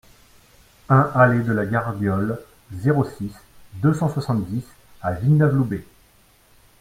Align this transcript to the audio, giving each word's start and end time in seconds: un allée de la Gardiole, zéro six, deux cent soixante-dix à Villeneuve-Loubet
un 0.89 1.11
allée 1.13 1.43
de 1.43 1.53
la 1.53 1.67
Gardiole, 1.67 2.41
zéro 2.73 3.05
six, 3.05 3.33
deux 3.73 3.93
cent 3.93 4.09
soixante-dix 4.11 4.63
à 4.99 5.11
Villeneuve-Loubet 5.11 5.85